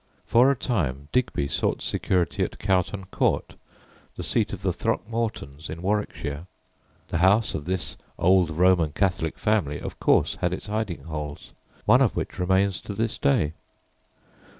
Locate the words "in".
5.69-5.83